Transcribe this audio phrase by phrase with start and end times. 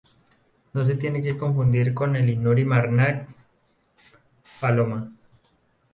[0.73, 3.27] No se tiene que confundir con el Inuri-Margnat
[4.59, 5.11] Paloma.